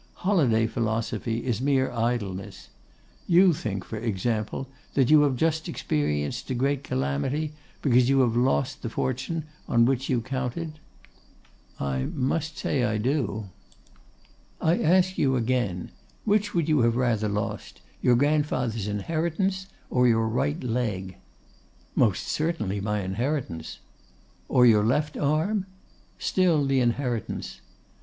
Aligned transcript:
Holiday 0.25 0.65
philosophy 0.65 1.45
is 1.45 1.61
mere 1.61 1.91
idleness. 1.91 2.69
You 3.27 3.53
think, 3.53 3.85
for 3.85 3.99
example, 3.99 4.67
that 4.95 5.11
you 5.11 5.21
have 5.21 5.35
just 5.35 5.69
experienced 5.69 6.49
a 6.49 6.55
great 6.55 6.83
calamity, 6.83 7.53
because 7.83 8.09
you 8.09 8.21
have 8.21 8.35
lost 8.35 8.81
the 8.81 8.89
fortune 8.89 9.43
on 9.67 9.85
which 9.85 10.09
you 10.09 10.19
counted?' 10.19 10.79
'I 11.79 12.05
must 12.15 12.57
say 12.57 12.83
I 12.83 12.97
do.' 12.97 13.49
'I 14.59 14.79
ask 14.79 15.17
you 15.19 15.35
again, 15.35 15.91
which 16.25 16.55
would 16.55 16.67
you 16.67 16.79
have 16.79 16.95
rather 16.95 17.29
lost, 17.29 17.81
your 18.01 18.15
grandfather's 18.15 18.87
inheritance 18.87 19.67
or 19.91 20.07
your 20.07 20.27
right 20.27 20.63
leg?' 20.63 21.17
'Most 21.93 22.27
certainly 22.27 22.81
my 22.81 23.01
inheritance,' 23.01 23.77
'Or 24.49 24.65
your 24.65 24.83
left 24.83 25.15
arm?' 25.15 25.67
'Still 26.17 26.65
the 26.65 26.79
inheritance. 26.79 27.61